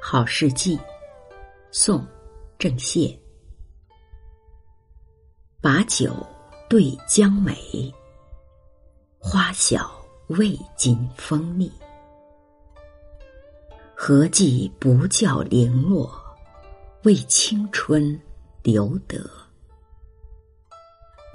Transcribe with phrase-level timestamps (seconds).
[0.00, 0.78] 好事记，
[1.70, 2.02] 宋，
[2.58, 3.14] 郑燮。
[5.60, 6.14] 把酒
[6.66, 7.92] 对江美，
[9.18, 11.70] 花小未经风蜜。
[13.94, 16.10] 何计不教零落，
[17.04, 18.18] 为青春
[18.62, 19.18] 留得。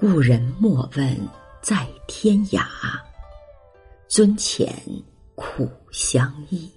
[0.05, 1.29] 故人莫问
[1.61, 2.65] 在天涯，
[4.09, 4.83] 尊前
[5.33, 6.69] 苦相忆。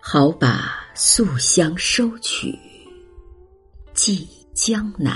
[0.00, 2.58] 好把素香收取，
[3.92, 5.14] 寄江南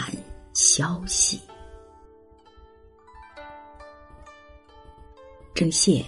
[0.52, 1.40] 消息。
[5.54, 6.04] 郑燮，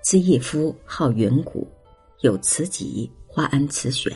[0.00, 1.70] 字义夫，号云谷，
[2.20, 4.10] 有词集《花庵词选》。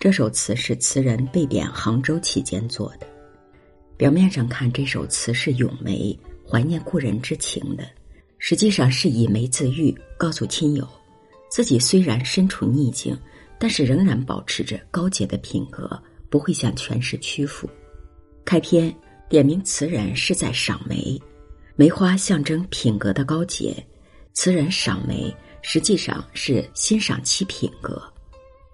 [0.00, 3.06] 这首词是词人被贬杭州期间作的。
[3.96, 6.16] 表面上看，这首词是咏梅
[6.48, 7.84] 怀念故人之情的，
[8.38, 10.88] 实际上是以梅自喻，告诉亲友。
[11.50, 13.18] 自己虽然身处逆境，
[13.58, 17.68] 但是仍然保持着高洁的品格，不会向权势屈服。
[18.44, 18.94] 开篇
[19.28, 21.20] 点明词人是在赏梅，
[21.74, 23.74] 梅花象征品格的高洁，
[24.32, 28.00] 词人赏梅实际上是欣赏其品格。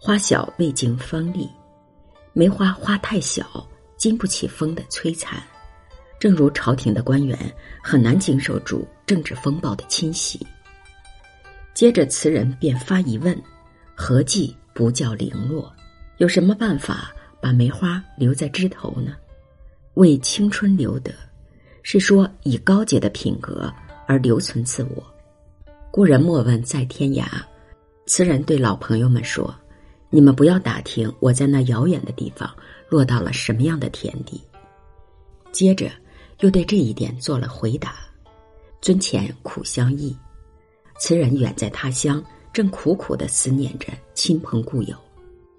[0.07, 1.49] 花小未经风力，
[2.35, 3.67] 梅花花太小，
[3.97, 5.43] 经不起风的摧残，
[6.19, 7.39] 正如朝廷的官员
[7.83, 10.47] 很难经受住政治风暴的侵袭。
[11.73, 13.35] 接着，词人便发疑问
[13.97, 15.75] ：“何计不叫零落？
[16.19, 19.17] 有什么办法把梅花留在枝头呢？
[19.95, 21.15] 为青春留得，
[21.83, 23.73] 是说以高洁的品格
[24.07, 25.03] 而留存自我。
[25.91, 27.25] 故人莫问在天涯。
[28.05, 29.53] 词人对老朋友们说
[30.11, 32.49] ：‘你们不要打听我在那遥远的地方
[32.89, 34.41] 落到了什么样的田地。’
[35.51, 35.91] 接着，
[36.41, 37.97] 又对这一点做了回答
[38.81, 40.17] ：‘尊前苦相忆。’”
[40.99, 44.97] 词人远在他乡，正苦苦的思念着亲朋故友，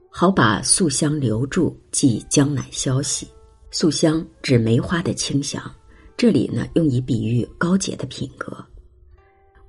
[0.10, 3.28] 好把素香留住，寄江南消息。
[3.72, 5.62] 素香指梅花的清香，
[6.16, 8.66] 这里呢用以比喻高洁的品格。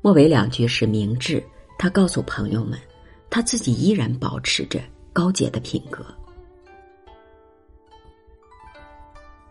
[0.00, 1.42] 末尾两句是明智，
[1.76, 2.78] 他告诉朋友们，
[3.36, 4.80] 他自己依然保持着
[5.12, 6.02] 高洁的品格。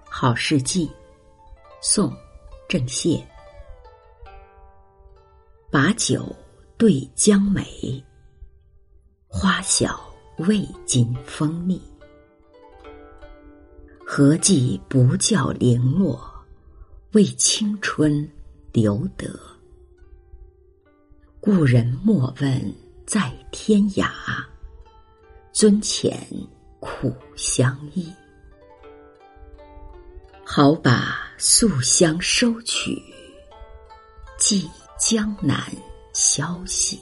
[0.10, 0.90] 好事记，
[1.84, 2.12] 宋，
[2.68, 3.24] 郑燮。
[5.70, 6.36] 把酒
[6.80, 8.04] 对江美，
[9.28, 11.80] 花小未经风蜜。
[14.04, 16.20] 何计不教零落，
[17.12, 18.28] 为青春
[18.74, 19.40] 留得。
[21.40, 24.10] 故人莫问在天涯，
[25.52, 26.28] 尊前
[26.80, 28.12] 苦相忆。
[30.44, 33.02] 好把素香收取，
[34.38, 34.70] 寄。
[34.98, 35.62] 江南
[36.14, 37.00] 消息。